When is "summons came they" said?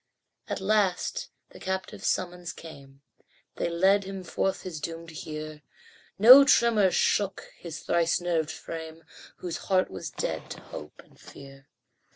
2.07-3.69